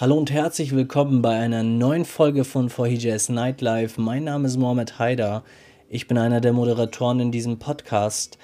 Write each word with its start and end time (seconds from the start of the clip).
Hallo 0.00 0.16
und 0.16 0.30
herzlich 0.30 0.76
willkommen 0.76 1.22
bei 1.22 1.36
einer 1.36 1.64
neuen 1.64 2.04
Folge 2.04 2.44
von 2.44 2.70
For 2.70 2.86
Jazz 2.86 3.30
Nightlife. 3.30 4.00
Mein 4.00 4.22
Name 4.22 4.46
ist 4.46 4.56
Mohamed 4.56 5.00
Haider. 5.00 5.42
Ich 5.88 6.06
bin 6.06 6.16
einer 6.18 6.40
der 6.40 6.52
Moderatoren 6.52 7.18
in 7.18 7.32
diesem 7.32 7.58
Podcast. 7.58 8.38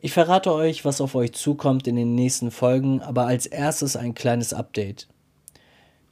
Ich 0.00 0.14
verrate 0.14 0.54
euch, 0.54 0.86
was 0.86 1.02
auf 1.02 1.14
euch 1.14 1.32
zukommt 1.32 1.86
in 1.86 1.96
den 1.96 2.14
nächsten 2.14 2.50
Folgen, 2.50 3.02
aber 3.02 3.26
als 3.26 3.44
erstes 3.44 3.94
ein 3.94 4.14
kleines 4.14 4.54
Update. 4.54 5.06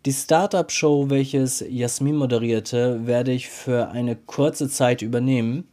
Die 0.04 0.12
Startup-Show, 0.12 1.08
welches 1.08 1.64
Jasmin 1.66 2.16
moderierte, 2.16 3.06
werde 3.06 3.32
ich 3.32 3.48
für 3.48 3.88
eine 3.88 4.16
kurze 4.16 4.68
Zeit 4.68 5.00
übernehmen. 5.00 5.66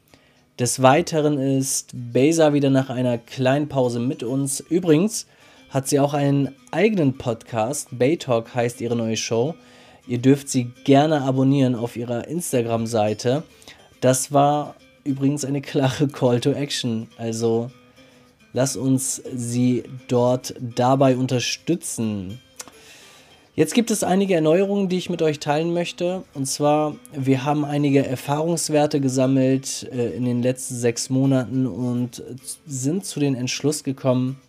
Des 0.57 0.81
Weiteren 0.81 1.37
ist 1.37 1.91
Beza 1.93 2.53
wieder 2.53 2.69
nach 2.69 2.89
einer 2.89 3.17
kleinen 3.17 3.67
Pause 3.67 3.99
mit 3.99 4.23
uns. 4.23 4.61
Übrigens, 4.61 5.27
hat 5.69 5.87
sie 5.87 5.99
auch 5.99 6.13
einen 6.13 6.55
eigenen 6.71 7.17
Podcast. 7.17 7.89
Baytalk 7.97 8.53
heißt 8.53 8.81
ihre 8.81 8.95
neue 8.95 9.17
Show. 9.17 9.55
Ihr 10.07 10.19
dürft 10.19 10.49
sie 10.49 10.71
gerne 10.83 11.21
abonnieren 11.21 11.75
auf 11.75 11.97
ihrer 11.97 12.27
Instagram-Seite. 12.27 13.43
Das 14.01 14.31
war 14.31 14.75
übrigens 15.03 15.45
eine 15.45 15.61
klare 15.61 16.07
Call 16.07 16.39
to 16.39 16.51
Action. 16.51 17.07
Also 17.17 17.71
lasst 18.53 18.77
uns 18.77 19.21
sie 19.33 19.83
dort 20.07 20.53
dabei 20.59 21.17
unterstützen. 21.17 22.39
Jetzt 23.55 23.73
gibt 23.73 23.89
es 23.89 24.03
einige 24.03 24.35
Erneuerungen, 24.35 24.89
die 24.89 24.97
ich 24.97 25.09
mit 25.09 25.21
euch 25.21 25.39
teilen 25.39 25.73
möchte. 25.73 26.23
Und 26.33 26.45
zwar, 26.45 26.97
wir 27.13 27.45
haben 27.45 27.63
einige 27.63 28.05
Erfahrungswerte 28.05 28.99
gesammelt 28.99 29.87
äh, 29.93 30.09
in 30.09 30.25
den 30.25 30.43
letzten 30.43 30.75
sechs 30.75 31.09
Monaten 31.09 31.65
und 31.65 32.21
sind 32.67 33.05
zu 33.05 33.21
den 33.21 33.33
Entschluss 33.33 33.85
gekommen, 33.85 34.41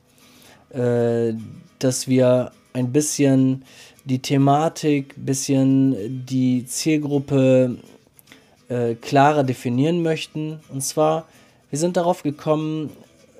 äh, 0.70 1.34
dass 1.78 2.08
wir 2.08 2.52
ein 2.72 2.92
bisschen 2.92 3.64
die 4.04 4.20
Thematik, 4.20 5.16
ein 5.16 5.24
bisschen 5.24 6.24
die 6.26 6.64
Zielgruppe 6.66 7.76
äh, 8.68 8.94
klarer 8.94 9.44
definieren 9.44 10.02
möchten. 10.02 10.60
Und 10.72 10.82
zwar, 10.82 11.26
wir 11.70 11.78
sind 11.78 11.96
darauf 11.96 12.22
gekommen, 12.22 12.90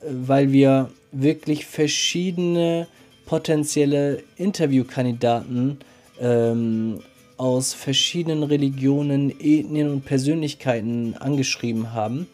äh, 0.03 0.07
weil 0.11 0.53
wir 0.53 0.91
wirklich 1.13 1.67
verschiedene 1.67 2.89
potenzielle 3.27 4.23
Interviewkandidaten 4.37 5.79
ähm, 6.21 7.01
aus 7.37 7.75
verschiedenen 7.75 8.43
Religionen, 8.43 9.31
Ethnien 9.31 9.91
und 9.91 10.05
Persönlichkeiten 10.05 11.15
angeschrieben 11.19 11.93
haben. 11.93 12.27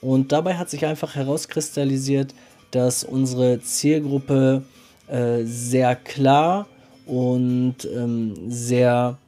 Und 0.00 0.32
dabei 0.32 0.56
hat 0.56 0.70
sich 0.70 0.86
einfach 0.86 1.14
herauskristallisiert, 1.14 2.34
dass 2.70 3.04
unsere 3.04 3.60
Zielgruppe 3.60 4.62
äh, 5.08 5.44
sehr 5.44 5.96
klar 5.96 6.66
und 7.06 7.76
ähm, 7.84 8.34
sehr 8.48 9.18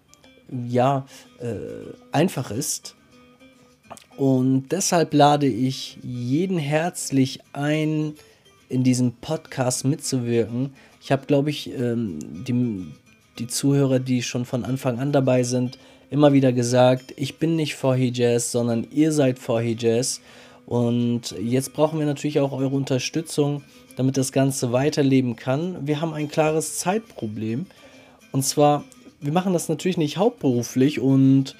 ja, 0.68 1.06
äh, 1.40 1.92
einfach 2.12 2.50
ist. 2.50 2.96
Und 4.16 4.68
deshalb 4.70 5.14
lade 5.14 5.46
ich 5.46 5.98
jeden 6.02 6.58
herzlich 6.58 7.40
ein, 7.52 8.14
in 8.68 8.84
diesem 8.84 9.12
Podcast 9.12 9.84
mitzuwirken. 9.84 10.74
Ich 11.00 11.10
habe, 11.10 11.26
glaube 11.26 11.50
ich, 11.50 11.72
ähm, 11.72 12.18
die, 12.44 12.86
die 13.38 13.46
Zuhörer, 13.46 13.98
die 13.98 14.22
schon 14.22 14.44
von 14.44 14.64
Anfang 14.64 14.98
an 14.98 15.12
dabei 15.12 15.42
sind, 15.42 15.78
immer 16.10 16.32
wieder 16.32 16.52
gesagt, 16.52 17.14
ich 17.16 17.38
bin 17.38 17.56
nicht 17.56 17.74
for 17.74 17.96
Jazz, 17.96 18.52
sondern 18.52 18.86
ihr 18.90 19.12
seid 19.12 19.38
for 19.38 19.62
Jazz. 19.62 20.20
Und 20.70 21.34
jetzt 21.42 21.72
brauchen 21.72 21.98
wir 21.98 22.06
natürlich 22.06 22.38
auch 22.38 22.52
eure 22.52 22.76
Unterstützung, 22.76 23.64
damit 23.96 24.16
das 24.16 24.30
Ganze 24.30 24.70
weiterleben 24.70 25.34
kann. 25.34 25.84
Wir 25.84 26.00
haben 26.00 26.14
ein 26.14 26.28
klares 26.28 26.78
Zeitproblem. 26.78 27.66
Und 28.30 28.44
zwar, 28.44 28.84
wir 29.20 29.32
machen 29.32 29.52
das 29.52 29.68
natürlich 29.68 29.96
nicht 29.96 30.16
hauptberuflich 30.16 31.00
und 31.00 31.56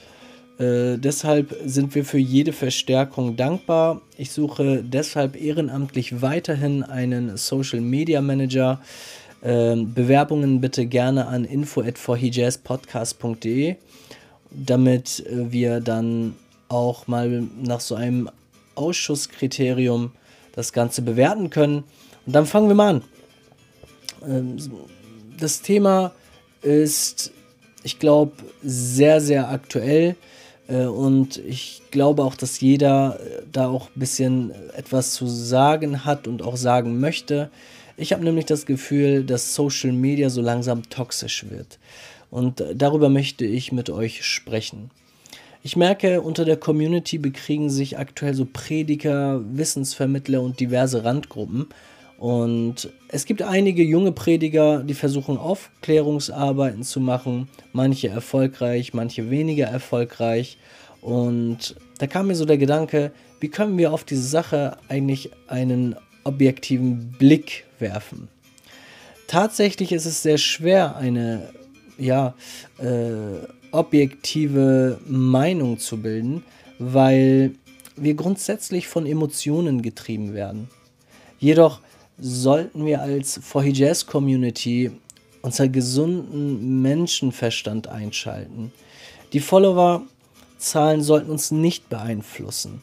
äh, 0.61 0.97
deshalb 0.97 1.57
sind 1.65 1.97
wir 1.97 2.05
für 2.05 2.19
jede 2.19 2.53
Verstärkung 2.53 3.35
dankbar. 3.35 4.01
Ich 4.17 4.31
suche 4.31 4.85
deshalb 4.85 5.35
ehrenamtlich 5.35 6.23
weiterhin 6.23 6.85
einen 6.85 7.37
Social 7.37 7.81
Media 7.81 8.21
Manager. 8.21 8.81
Äh, 9.43 9.75
Bewerbungen 9.75 10.61
bitte 10.61 10.87
gerne 10.87 11.27
an 11.27 11.45
info@forhijazzpodcast.de, 11.45 13.75
damit 14.53 15.27
äh, 15.27 15.51
wir 15.51 15.81
dann 15.81 16.37
auch 16.69 17.09
mal 17.09 17.43
nach 17.61 17.81
so 17.81 17.97
einem 17.97 18.31
Ausschusskriterium 18.81 20.13
das 20.53 20.73
Ganze 20.73 21.03
bewerten 21.03 21.51
können. 21.51 21.85
Und 22.27 22.33
dann 22.35 22.47
fangen 22.47 22.69
wir 22.69 22.75
mal 22.75 22.97
an. 22.97 23.03
Ähm, 24.27 24.57
das 25.39 25.63
Thema 25.63 26.13
ist, 26.63 27.33
ich 27.83 27.99
glaube, 27.99 28.33
sehr, 28.63 29.21
sehr 29.21 29.49
aktuell. 29.51 30.17
Äh, 30.69 30.85
und 30.85 31.39
ich 31.39 31.83
glaube 31.91 32.25
auch, 32.25 32.35
dass 32.35 32.61
jeder 32.61 33.19
äh, 33.21 33.43
da 33.51 33.69
auch 33.69 33.89
ein 33.89 34.01
bisschen 34.01 34.53
etwas 34.75 35.13
zu 35.13 35.27
sagen 35.27 36.05
hat 36.05 36.27
und 36.27 36.43
auch 36.43 36.57
sagen 36.57 37.01
möchte. 37.01 37.51
Ich 37.97 38.13
habe 38.13 38.25
nämlich 38.25 38.47
das 38.47 38.67
Gefühl, 38.67 39.25
dass 39.25 39.55
Social 39.55 39.93
Media 39.93 40.31
so 40.31 40.41
langsam 40.41 40.89
toxisch 40.89 41.47
wird. 41.51 41.79
Und 42.31 42.61
äh, 42.61 42.75
darüber 42.75 43.09
möchte 43.09 43.45
ich 43.45 43.73
mit 43.73 43.91
euch 43.91 44.25
sprechen. 44.25 44.91
Ich 45.63 45.77
merke, 45.77 46.23
unter 46.23 46.47
der 46.47 46.57
Community 46.57 47.19
bekriegen 47.19 47.69
sich 47.69 47.99
aktuell 47.99 48.35
so 48.35 48.47
Prediger, 48.51 49.43
Wissensvermittler 49.53 50.41
und 50.41 50.59
diverse 50.59 51.05
Randgruppen. 51.05 51.67
Und 52.19 52.91
es 53.09 53.27
gibt 53.27 53.43
einige 53.43 53.83
junge 53.83 54.13
Prediger, 54.13 54.83
die 54.83 54.95
versuchen 54.95 55.37
Aufklärungsarbeiten 55.37 56.83
zu 56.83 57.01
machen, 57.01 57.49
manche 57.73 58.09
erfolgreich, 58.09 58.95
manche 58.95 59.31
weniger 59.31 59.67
erfolgreich. 59.67 60.57
Und 61.03 61.77
da 61.99 62.07
kam 62.07 62.29
mir 62.29 62.37
so 62.37 62.47
der 62.47 62.59
Gedanke, 62.59 63.13
wie 63.41 63.49
können 63.49 63.77
wir 63.77 63.93
auf 63.93 64.05
diese 64.05 64.27
Sache 64.27 64.79
eigentlich 64.89 65.31
einen 65.47 65.97
objektiven 66.25 67.13
Blick 67.19 67.65
werfen? 67.79 68.29
Tatsächlich 69.27 69.93
ist 69.93 70.07
es 70.07 70.23
sehr 70.23 70.39
schwer, 70.39 70.97
eine 70.97 71.49
ja, 71.99 72.35
äh, 72.79 73.47
objektive 73.73 74.99
Meinung 75.07 75.79
zu 75.79 76.01
bilden, 76.01 76.45
weil 76.79 77.53
wir 77.97 78.15
grundsätzlich 78.15 78.89
von 78.89 79.07
Emotionen 79.07 79.83
getrieben 79.83 80.35
werden. 80.35 80.69
Jedoch 81.39 81.81
sollten 82.19 82.85
wir 82.85 83.01
als 83.01 83.41
Fohi 83.43 83.71
Jazz 83.71 84.07
Community 84.07 84.91
unser 85.43 85.69
gesunden 85.69 86.83
Menschenverstand 86.83 87.89
einschalten. 87.89 88.73
Die 89.33 89.41
Followerzahlen 89.41 91.03
sollten 91.03 91.31
uns 91.31 91.51
nicht 91.51 91.89
beeinflussen. 91.89 92.83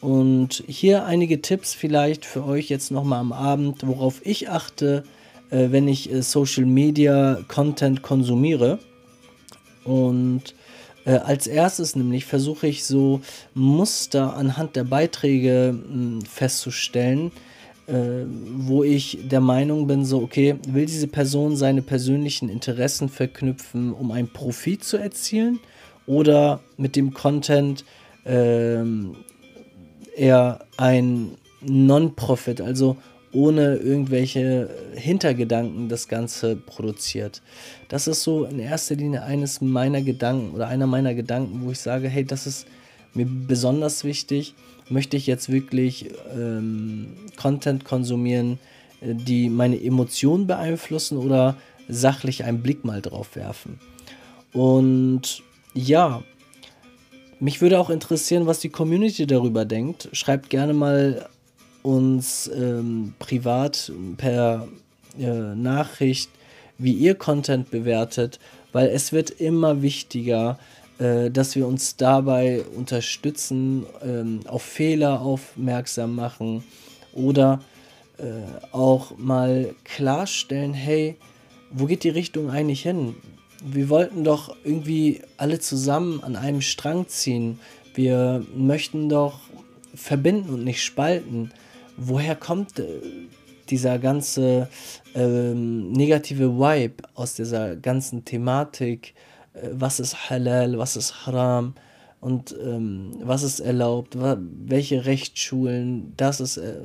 Und 0.00 0.64
hier 0.66 1.04
einige 1.04 1.42
Tipps 1.42 1.74
vielleicht 1.74 2.24
für 2.24 2.44
euch 2.44 2.68
jetzt 2.68 2.90
nochmal 2.90 3.20
am 3.20 3.32
Abend, 3.32 3.86
worauf 3.86 4.24
ich 4.26 4.48
achte, 4.48 5.04
äh, 5.50 5.68
wenn 5.70 5.86
ich 5.86 6.12
äh, 6.12 6.22
Social 6.22 6.64
Media 6.64 7.38
Content 7.46 8.02
konsumiere. 8.02 8.80
Und 9.84 10.54
äh, 11.04 11.12
als 11.12 11.46
erstes 11.46 11.96
nämlich 11.96 12.24
versuche 12.24 12.66
ich 12.66 12.84
so 12.84 13.20
Muster 13.54 14.36
anhand 14.36 14.76
der 14.76 14.84
Beiträge 14.84 15.74
mh, 15.74 15.94
hm, 15.94 16.22
festzustellen, 16.22 17.32
äh, 17.86 18.24
wo 18.56 18.84
ich 18.84 19.18
der 19.24 19.40
Meinung 19.40 19.86
bin, 19.86 20.04
so, 20.04 20.22
okay, 20.22 20.56
will 20.68 20.86
diese 20.86 21.08
Person 21.08 21.56
seine 21.56 21.82
persönlichen 21.82 22.48
Interessen 22.48 23.08
verknüpfen, 23.08 23.92
um 23.92 24.12
einen 24.12 24.28
Profit 24.28 24.84
zu 24.84 24.96
erzielen 24.96 25.58
oder 26.06 26.60
mit 26.76 26.94
dem 26.94 27.12
Content 27.12 27.84
äh, 28.24 28.84
eher 30.16 30.64
ein 30.76 31.32
Non-Profit, 31.60 32.60
also 32.60 32.96
ohne 33.32 33.76
irgendwelche 33.76 34.68
Hintergedanken 34.94 35.88
das 35.88 36.08
Ganze 36.08 36.56
produziert. 36.56 37.42
Das 37.88 38.06
ist 38.06 38.22
so 38.22 38.44
in 38.44 38.58
erster 38.58 38.94
Linie 38.94 39.22
eines 39.22 39.60
meiner 39.60 40.02
Gedanken 40.02 40.54
oder 40.54 40.68
einer 40.68 40.86
meiner 40.86 41.14
Gedanken, 41.14 41.62
wo 41.64 41.70
ich 41.70 41.78
sage, 41.78 42.08
hey, 42.08 42.24
das 42.24 42.46
ist 42.46 42.66
mir 43.14 43.26
besonders 43.26 44.04
wichtig. 44.04 44.54
Möchte 44.88 45.16
ich 45.16 45.26
jetzt 45.26 45.50
wirklich 45.50 46.10
ähm, 46.36 47.08
Content 47.36 47.84
konsumieren, 47.84 48.58
äh, 49.00 49.14
die 49.14 49.48
meine 49.48 49.82
Emotionen 49.82 50.46
beeinflussen 50.46 51.16
oder 51.16 51.56
sachlich 51.88 52.44
einen 52.44 52.62
Blick 52.62 52.84
mal 52.84 53.00
drauf 53.00 53.34
werfen? 53.36 53.78
Und 54.52 55.42
ja, 55.72 56.22
mich 57.40 57.60
würde 57.60 57.80
auch 57.80 57.90
interessieren, 57.90 58.46
was 58.46 58.60
die 58.60 58.68
Community 58.68 59.26
darüber 59.26 59.64
denkt. 59.64 60.08
Schreibt 60.12 60.50
gerne 60.50 60.74
mal 60.74 61.28
uns 61.82 62.50
ähm, 62.54 63.14
privat 63.18 63.92
per 64.16 64.68
äh, 65.18 65.54
Nachricht, 65.54 66.30
wie 66.78 66.92
ihr 66.92 67.14
Content 67.14 67.70
bewertet, 67.70 68.38
weil 68.72 68.88
es 68.88 69.12
wird 69.12 69.30
immer 69.30 69.82
wichtiger, 69.82 70.58
äh, 70.98 71.30
dass 71.30 71.56
wir 71.56 71.66
uns 71.66 71.96
dabei 71.96 72.64
unterstützen, 72.76 73.86
ähm, 74.02 74.40
auf 74.46 74.62
Fehler 74.62 75.20
aufmerksam 75.20 76.14
machen 76.14 76.64
oder 77.12 77.60
äh, 78.18 78.24
auch 78.72 79.16
mal 79.18 79.74
klarstellen, 79.84 80.74
hey, 80.74 81.16
wo 81.70 81.86
geht 81.86 82.04
die 82.04 82.10
Richtung 82.10 82.50
eigentlich 82.50 82.82
hin? 82.82 83.14
wir 83.64 83.88
wollten 83.88 84.24
doch 84.24 84.56
irgendwie 84.64 85.20
alle 85.36 85.58
zusammen 85.58 86.22
an 86.22 86.36
einem 86.36 86.60
Strang 86.60 87.08
ziehen. 87.08 87.60
Wir 87.94 88.44
möchten 88.54 89.08
doch 89.08 89.40
verbinden 89.94 90.54
und 90.54 90.64
nicht 90.64 90.82
spalten. 90.82 91.52
Woher 91.96 92.36
kommt 92.36 92.78
äh, 92.78 93.00
dieser 93.68 93.98
ganze 93.98 94.68
ähm, 95.14 95.92
negative 95.92 96.58
Vibe 96.58 97.02
aus 97.14 97.34
dieser 97.34 97.76
ganzen 97.76 98.24
Thematik? 98.24 99.14
Äh, 99.54 99.68
was 99.72 100.00
ist 100.00 100.30
halal, 100.30 100.78
was 100.78 100.96
ist 100.96 101.26
haram 101.26 101.74
und 102.20 102.54
ähm, 102.64 103.12
was 103.22 103.42
ist 103.42 103.60
erlaubt, 103.60 104.16
welche 104.16 105.04
Rechtsschulen, 105.04 106.14
das 106.16 106.40
ist 106.40 106.56
äh, 106.56 106.82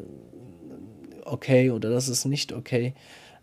okay 1.26 1.70
oder 1.70 1.90
das 1.90 2.10
ist 2.10 2.26
nicht 2.26 2.54
okay. 2.54 2.94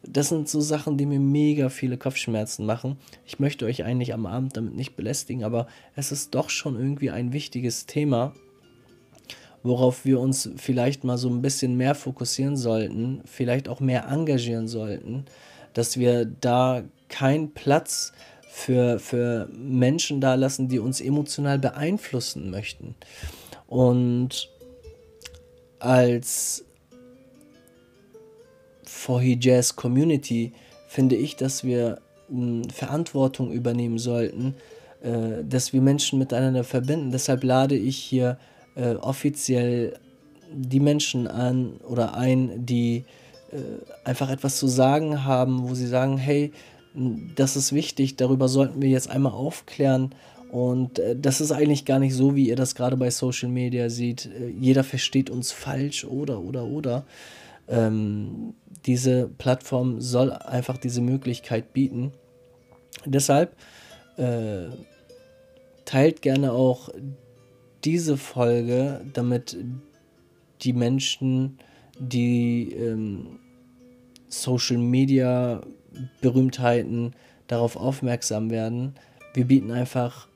Das 0.07 0.29
sind 0.29 0.49
so 0.49 0.61
Sachen, 0.61 0.99
die 0.99 1.07
mir 1.07 1.21
mega 1.21 1.71
viele 1.71 1.97
Kopfschmerzen 1.97 2.67
machen. 2.67 2.99
Ich 3.25 3.39
möchte 3.39 3.65
euch 3.65 3.85
eigentlich 3.85 4.13
am 4.13 4.27
Abend 4.27 4.57
damit 4.57 4.75
nicht 4.75 4.97
belästigen, 4.97 5.45
aber 5.45 5.67
es 5.97 6.13
ist 6.13 6.35
doch 6.35 6.51
schon 6.51 6.77
irgendwie 6.77 7.11
ein 7.11 7.33
wichtiges 7.33 7.87
Thema, 7.87 8.35
worauf 9.65 10.05
wir 10.05 10.21
uns 10.21 10.51
vielleicht 10.57 11.03
mal 11.03 11.17
so 11.17 11.29
ein 11.29 11.43
bisschen 11.43 11.77
mehr 11.77 11.95
fokussieren 11.95 12.57
sollten, 12.57 13.23
vielleicht 13.25 13.69
auch 13.69 13.81
mehr 13.81 14.07
engagieren 14.09 14.69
sollten, 14.69 15.25
dass 15.73 15.97
wir 15.97 16.27
da 16.27 16.85
keinen 17.09 17.55
Platz 17.55 18.13
für, 18.47 18.99
für 18.99 19.49
Menschen 19.53 20.21
da 20.21 20.35
lassen, 20.35 20.69
die 20.69 20.79
uns 20.79 21.01
emotional 21.01 21.59
beeinflussen 21.59 22.51
möchten. 22.51 22.95
Und 23.67 24.51
als 25.79 26.65
Fohi 28.85 29.39
Jazz 29.41 29.75
Community 29.75 30.53
finde 30.89 31.17
ich, 31.17 31.37
dass 31.37 31.65
wir 31.65 32.01
äh, 32.31 32.63
Verantwortung 32.71 33.51
übernehmen 33.51 33.99
sollten, 33.99 34.55
äh, 35.03 35.43
dass 35.43 35.73
wir 35.73 35.81
Menschen 35.81 36.19
miteinander 36.19 36.65
verbinden. 36.65 37.11
Deshalb 37.11 37.43
lade 37.45 37.77
ich 37.77 37.97
hier 37.97 38.39
äh, 38.77 38.95
offiziell 38.95 39.99
die 40.53 40.81
Menschen 40.81 41.27
an 41.27 41.77
oder 41.89 42.17
ein, 42.17 42.65
die 42.67 43.05
äh, 43.53 43.57
einfach 44.05 44.31
etwas 44.31 44.59
zu 44.59 44.69
sagen 44.69 45.25
haben, 45.25 45.69
wo 45.69 45.75
sie 45.75 45.87
sagen, 45.87 46.19
hey, 46.19 46.53
das 47.35 47.57
ist 47.57 47.73
wichtig, 47.73 48.17
darüber 48.17 48.49
sollten 48.49 48.81
wir 48.81 48.89
jetzt 48.89 49.11
einmal 49.11 49.33
aufklären. 49.33 50.15
Und 50.51 51.01
äh, 51.01 51.17
das 51.19 51.41
ist 51.41 51.51
eigentlich 51.51 51.85
gar 51.85 51.99
nicht 51.99 52.15
so, 52.15 52.37
wie 52.37 52.49
ihr 52.49 52.57
das 52.57 52.75
gerade 52.75 52.97
bei 52.97 53.11
Social 53.11 53.49
Media 53.49 53.91
seht. 53.91 54.27
Äh, 54.27 54.49
jeder 54.49 54.85
versteht 54.85 55.31
uns 55.31 55.51
falsch 55.51 56.05
oder, 56.05 56.41
oder, 56.41 56.65
oder. 56.65 57.05
Ähm, 57.67 58.55
diese 58.87 59.29
Plattform 59.39 60.01
soll 60.01 60.31
einfach 60.31 60.77
diese 60.77 61.01
Möglichkeit 61.01 61.73
bieten. 61.73 62.13
Deshalb 63.05 63.57
äh, 64.17 64.67
teilt 65.85 66.23
gerne 66.23 66.53
auch 66.53 66.91
diese 67.85 68.17
Folge, 68.17 69.05
damit 69.13 69.57
die 70.63 70.73
Menschen, 70.73 71.59
die 71.99 72.73
ähm, 72.73 73.39
Social 74.29 74.79
Media 74.79 75.63
Berühmtheiten 76.21 77.15
darauf 77.47 77.77
aufmerksam 77.77 78.51
werden. 78.51 78.95
Wir 79.33 79.45
bieten 79.47 79.71
einfach 79.71 80.29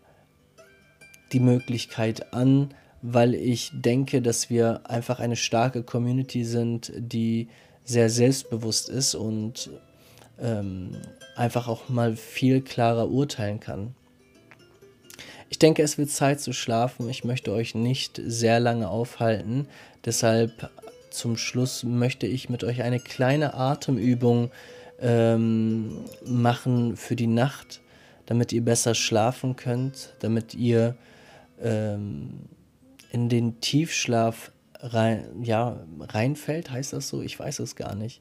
die 1.32 1.40
Möglichkeit 1.40 2.32
an, 2.32 2.74
weil 3.02 3.34
ich 3.34 3.70
denke, 3.72 4.22
dass 4.22 4.50
wir 4.50 4.88
einfach 4.88 5.20
eine 5.20 5.36
starke 5.36 5.82
Community 5.82 6.44
sind, 6.44 6.92
die 6.96 7.48
sehr 7.84 8.10
selbstbewusst 8.10 8.88
ist 8.88 9.14
und 9.14 9.70
ähm, 10.40 10.96
einfach 11.36 11.68
auch 11.68 11.88
mal 11.88 12.14
viel 12.16 12.60
klarer 12.60 13.10
urteilen 13.10 13.60
kann. 13.60 13.94
Ich 15.50 15.58
denke, 15.58 15.82
es 15.82 15.98
wird 15.98 16.10
Zeit 16.10 16.40
zu 16.40 16.52
schlafen. 16.52 17.08
Ich 17.08 17.24
möchte 17.24 17.52
euch 17.52 17.74
nicht 17.74 18.20
sehr 18.24 18.60
lange 18.60 18.88
aufhalten. 18.88 19.66
Deshalb 20.04 20.70
zum 21.10 21.36
Schluss 21.36 21.84
möchte 21.84 22.26
ich 22.26 22.48
mit 22.48 22.64
euch 22.64 22.82
eine 22.82 23.00
kleine 23.00 23.54
Atemübung 23.54 24.50
ähm, 25.00 26.04
machen 26.24 26.96
für 26.96 27.16
die 27.16 27.26
Nacht, 27.26 27.80
damit 28.26 28.52
ihr 28.52 28.62
besser 28.62 28.94
schlafen 28.94 29.56
könnt, 29.56 30.14
damit 30.20 30.54
ihr 30.54 30.96
ähm, 31.62 32.40
in 33.10 33.28
den 33.28 33.60
Tiefschlaf 33.60 34.52
rein, 34.80 35.42
ja, 35.42 35.80
reinfällt, 36.00 36.70
heißt 36.70 36.92
das 36.92 37.08
so? 37.08 37.22
Ich 37.22 37.38
weiß 37.38 37.60
es 37.60 37.74
gar 37.74 37.94
nicht. 37.94 38.20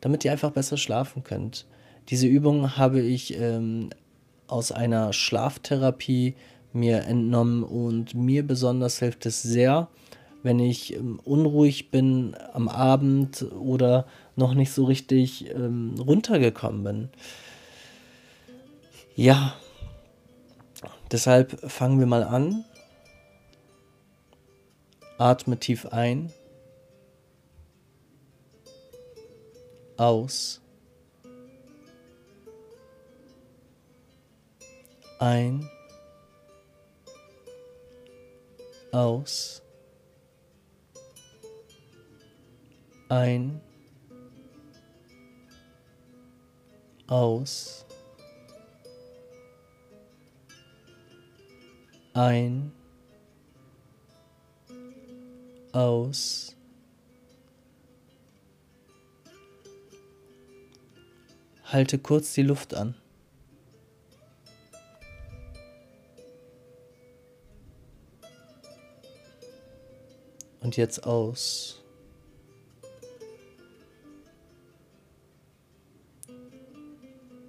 Damit 0.00 0.24
ihr 0.24 0.32
einfach 0.32 0.50
besser 0.50 0.76
schlafen 0.76 1.22
könnt. 1.22 1.66
Diese 2.10 2.26
Übung 2.26 2.76
habe 2.76 3.00
ich 3.00 3.38
ähm, 3.38 3.90
aus 4.46 4.72
einer 4.72 5.12
Schlaftherapie 5.12 6.34
mir 6.74 7.04
entnommen 7.04 7.62
und 7.62 8.14
mir 8.14 8.46
besonders 8.46 8.98
hilft 8.98 9.26
es 9.26 9.42
sehr, 9.42 9.88
wenn 10.42 10.58
ich 10.58 10.94
ähm, 10.94 11.20
unruhig 11.24 11.90
bin 11.90 12.36
am 12.52 12.68
Abend 12.68 13.46
oder 13.52 14.06
noch 14.36 14.54
nicht 14.54 14.72
so 14.72 14.84
richtig 14.84 15.50
ähm, 15.50 15.94
runtergekommen 15.98 16.84
bin. 16.84 17.08
Ja, 19.16 19.54
deshalb 21.12 21.70
fangen 21.70 22.00
wir 22.00 22.06
mal 22.06 22.24
an. 22.24 22.64
Atme 25.18 25.58
tief 25.58 25.86
ein. 25.86 26.32
Aus. 29.96 30.60
Ein. 35.20 35.70
Aus. 38.94 39.60
Ein. 43.08 43.60
Aus. 47.08 47.84
Ein 52.14 52.72
aus. 55.74 56.54
Halte 61.64 61.98
kurz 61.98 62.34
die 62.34 62.42
Luft 62.42 62.74
an. 62.74 62.94
Und 70.64 70.78
jetzt 70.78 71.06
aus. 71.06 71.82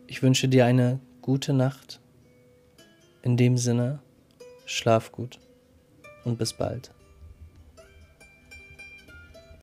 Ich 0.06 0.22
wünsche 0.22 0.50
dir 0.50 0.66
eine 0.66 1.00
gute 1.22 1.54
Nacht. 1.54 2.02
In 3.24 3.38
dem 3.38 3.58
Sinne, 3.58 4.00
schlaf 4.66 5.14
gut 5.14 5.40
und 6.26 6.38
bis 6.38 6.54
bald. 6.54 6.95